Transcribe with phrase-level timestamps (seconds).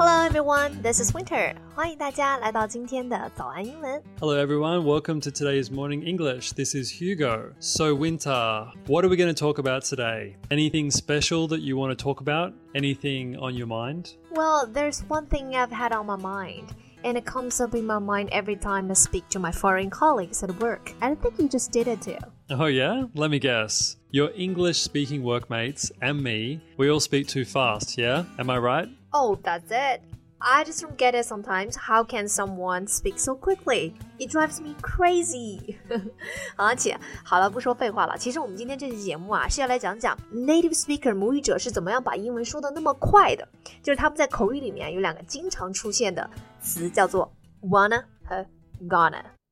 [0.00, 1.54] Hello everyone, this is Winter.
[1.74, 4.02] 欢迎大家来到今天的早安英文。
[4.18, 4.84] Hello, everyone.
[4.84, 6.54] Welcome to today's Morning English.
[6.54, 7.52] This is Hugo.
[7.60, 10.36] So, Winter, what are we going to talk about today?
[10.48, 12.54] Anything special that you want to talk about?
[12.74, 14.16] Anything on your mind?
[14.30, 17.98] Well, there's one thing I've had on my mind, and it comes up in my
[17.98, 20.94] mind every time I speak to my foreign colleagues at work.
[21.02, 22.16] And I think you just did it too.
[22.48, 23.04] Oh, yeah?
[23.14, 23.98] Let me guess.
[24.10, 28.24] Your English speaking workmates and me, we all speak too fast, yeah?
[28.38, 28.88] Am I right?
[29.10, 30.00] Oh, that's it.
[30.38, 31.76] I just don't get it sometimes.
[31.76, 33.94] How can someone speak so quickly?
[34.18, 35.76] It drives me crazy.
[36.56, 38.18] 而且，好了，不说废话了。
[38.18, 43.48] 其实我们今天这期节目啊，是要来讲讲 native speaker 母语者是怎么样把英文说的那么快的。
[43.82, 46.28] 就是他们在口语里面有两个经常出现的
[46.60, 48.46] 词，叫做 wanna 和
[48.86, 49.22] gonna。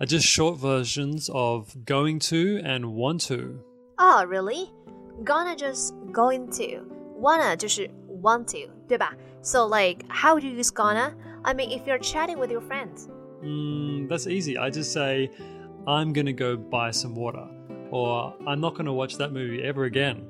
[0.00, 3.60] are just short versions of going to and want to.
[3.98, 4.72] Oh, really?
[5.22, 6.82] Gonna just going to.
[7.16, 7.88] Wanna 就是
[8.22, 9.14] want to, 对吧?
[9.42, 11.14] So like, how would you use gonna?
[11.44, 13.08] I mean, if you're chatting with your friends.
[13.42, 14.56] Mm, that's easy.
[14.58, 15.30] I just say,
[15.86, 17.46] I'm gonna go buy some water,
[17.90, 20.26] or I'm not gonna watch that movie ever again.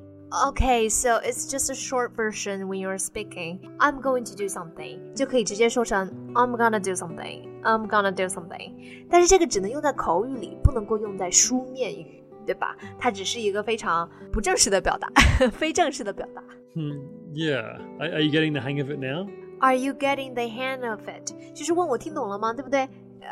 [0.48, 3.60] Okay, so it's just a short version when you're speaking.
[3.78, 7.48] I'm going to do something 就可以直接说成 I'm gonna do something.
[7.62, 9.06] I'm gonna do something.
[9.08, 12.76] 但是这个只能用在口语里，不能够用在书面语，对吧？
[12.98, 15.08] 它只是一个非常不正式的表达，
[15.52, 16.42] 非正式的表达。
[16.74, 17.78] Hmm, yeah.
[18.00, 19.28] Are, are you getting the hang of it now?
[19.60, 21.32] Are you getting the hang of it？
[21.54, 22.52] 就是问我听懂了吗？
[22.52, 22.88] 对不对？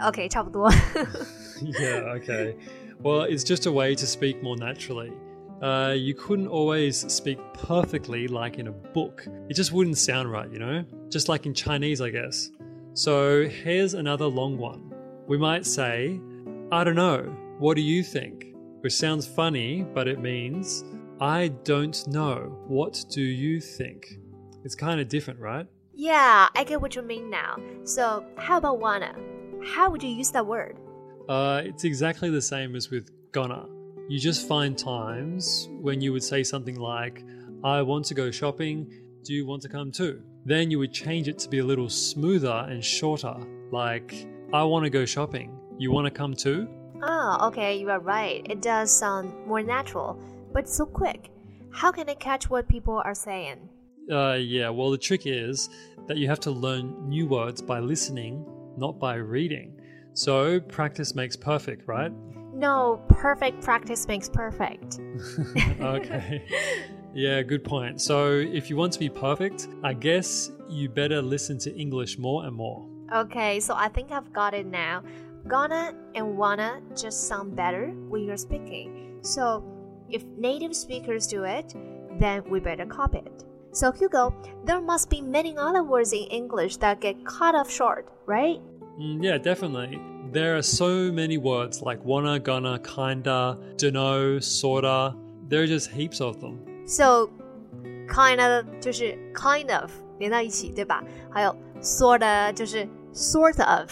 [0.06, 0.70] OK，差不多。
[1.60, 2.54] yeah, okay.
[3.02, 5.12] Well, it's just a way to speak more naturally.
[5.61, 9.25] Uh, you couldn't always speak perfectly like in a book.
[9.49, 10.85] It just wouldn't sound right, you know?
[11.09, 12.49] Just like in Chinese, I guess.
[12.93, 14.93] So here's another long one.
[15.27, 16.19] We might say,
[16.71, 17.21] I don't know,
[17.59, 18.45] what do you think?
[18.81, 20.83] Which sounds funny, but it means,
[21.19, 24.19] I don't know, what do you think?
[24.63, 25.65] It's kind of different, right?
[25.93, 27.57] Yeah, I get what you mean now.
[27.83, 29.15] So, how about wanna?
[29.65, 30.77] How would you use that word?
[31.27, 33.65] Uh, it's exactly the same as with gonna.
[34.09, 37.25] You just find times when you would say something like,
[37.61, 38.89] I want to go shopping,
[39.25, 40.21] do you want to come too?
[40.45, 43.35] Then you would change it to be a little smoother and shorter,
[43.69, 44.15] like,
[44.53, 46.69] I want to go shopping, you want to come too?
[47.03, 48.47] Oh, okay, you are right.
[48.49, 50.17] It does sound more natural,
[50.53, 51.29] but so quick.
[51.71, 53.67] How can I catch what people are saying?
[54.09, 55.69] Uh, yeah, well, the trick is
[56.07, 58.45] that you have to learn new words by listening,
[58.77, 59.81] not by reading.
[60.13, 62.13] So, practice makes perfect, right?
[62.53, 64.99] No, perfect practice makes perfect.
[65.81, 66.43] okay.
[67.13, 67.99] Yeah, good point.
[68.01, 72.45] So, if you want to be perfect, I guess you better listen to English more
[72.45, 72.85] and more.
[73.13, 75.03] Okay, so I think I've got it now.
[75.47, 79.17] Gonna and wanna just sound better when you're speaking.
[79.21, 79.63] So,
[80.09, 81.73] if native speakers do it,
[82.19, 83.45] then we better copy it.
[83.71, 84.35] So, Hugo,
[84.65, 88.59] there must be many other words in English that get cut off short, right?
[88.99, 89.99] Mm, yeah, definitely.
[90.36, 95.14] There are so many words like wanna, gonna, kinda, dunno, sorta.
[95.48, 96.58] There are just heaps of them.
[96.86, 97.28] So,
[98.08, 101.04] kind of 就是 kind of 连到一起，对吧？
[101.30, 103.90] 还有 sort of 就是 sort of，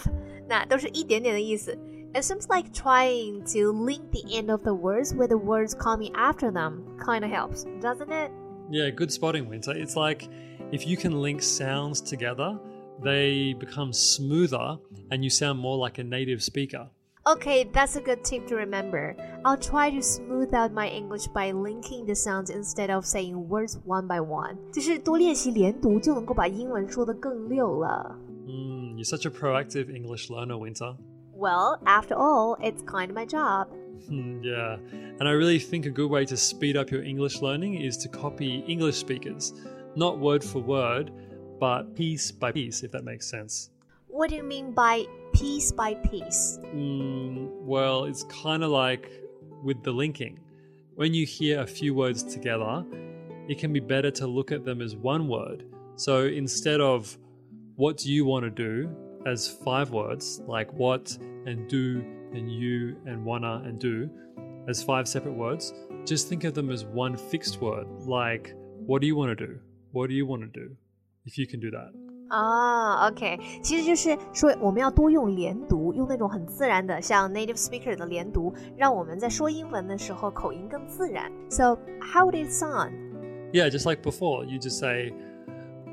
[0.48, 1.76] 那都是一点点的意思。
[2.12, 6.50] It seems like trying to link the end of the words with the words coming after
[6.50, 8.32] them kind of helps, doesn't it?
[8.70, 9.72] Yeah, good spotting, Winter.
[9.72, 10.28] It's like
[10.72, 12.58] if you can link sounds together,
[13.02, 14.78] they become smoother
[15.10, 16.88] and you sound more like a native speaker.
[17.26, 19.14] Okay, that's a good tip to remember.
[19.44, 23.78] I'll try to smooth out my English by linking the sounds instead of saying words
[23.84, 24.56] one by one.
[24.72, 28.18] 就是多练习连读，就能够把英文说得更溜了。
[28.46, 30.96] Mm, you're such a proactive English learner, Winter.
[31.36, 33.68] Well, after all, it's kind of my job.
[34.08, 34.78] Hmm, yeah,
[35.18, 38.08] and I really think a good way to speed up your English learning is to
[38.08, 39.52] copy English speakers,
[39.94, 41.12] not word for word,
[41.65, 43.71] but piece by piece, if that makes sense.
[44.07, 46.59] What do you mean by piece by piece?
[46.61, 49.09] Mm, well, it's kind of like
[49.63, 50.39] with the linking.
[50.93, 52.85] When you hear a few words together,
[53.49, 55.65] it can be better to look at them as one word.
[55.95, 57.17] So instead of
[57.77, 58.95] what do you want to do
[59.25, 61.17] as five words, like what
[61.47, 64.07] and do and you and wanna and do,
[64.67, 65.73] as five separate words,
[66.05, 68.53] just think of them as one fixed word, like
[68.85, 69.59] what do you want to do?
[69.93, 70.77] What do you want to do?
[71.24, 71.92] If you can do that.
[72.28, 81.30] 啊、o k 其实就是说我们要多用连读，用那种很自然的，像 native speaker 的连读，让我们在说英文的时候口音更自然。
[81.48, 82.92] So how did it sound?
[83.52, 85.12] Yeah, just like before, you just say,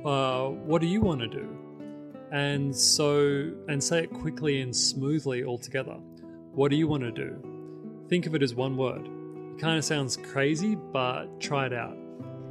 [0.04, 1.48] uh, "What do you want to do?"
[2.32, 3.16] And so,
[3.68, 5.98] and say it quickly and smoothly all together.
[6.54, 7.42] What do you want to do?
[8.10, 9.08] Think of it as one word.
[9.56, 11.98] It kind of sounds crazy, but try it out.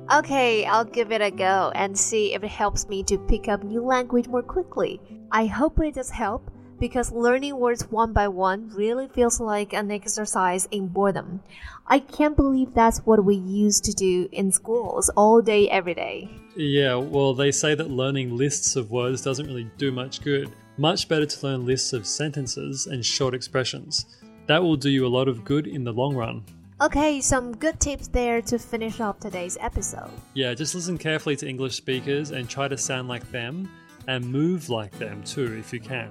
[0.10, 3.64] Okay, I'll give it a go and see if it helps me to pick up
[3.64, 5.00] new language more quickly.
[5.32, 6.52] I hope it does help
[6.82, 11.42] because learning words one by one really feels like an exercise in boredom.
[11.88, 16.30] I can't believe that's what we used to do in schools all day, every day.
[16.58, 20.52] Yeah, well, they say that learning lists of words doesn't really do much good.
[20.78, 24.08] Much better to learn lists of sentences and short expressions.
[24.48, 26.44] That will do you a lot of good in the long run.
[26.82, 30.10] Okay, some good tips there to finish off today's episode.
[30.34, 33.72] Yeah, just listen carefully to English speakers and try to sound like them
[34.08, 36.10] and move like them too if you can.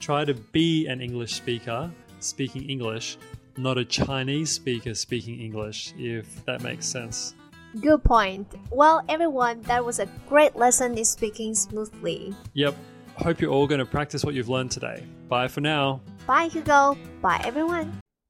[0.00, 1.90] Try to be an English speaker
[2.20, 3.18] speaking English,
[3.58, 7.34] not a Chinese speaker speaking English, if that makes sense.
[7.82, 8.54] Good point.
[8.70, 12.34] Well, everyone, that was a great lesson in speaking smoothly.
[12.54, 12.74] Yep,
[13.16, 15.04] hope you're all going to practice what you've learned today.
[15.28, 16.00] Bye for now.
[16.26, 16.96] Bye, Hugo.
[17.20, 18.00] Bye, everyone.